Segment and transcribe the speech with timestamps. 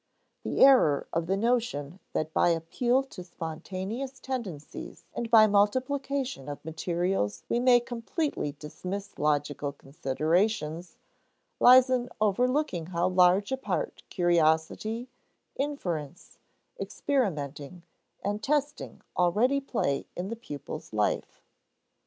[0.41, 6.65] The error of the notion that by appeal to spontaneous tendencies and by multiplication of
[6.65, 10.97] materials we may completely dismiss logical considerations,
[11.59, 15.07] lies in overlooking how large a part curiosity,
[15.55, 16.39] inference,
[16.79, 17.83] experimenting,
[18.23, 21.43] and testing already play in the pupil's life.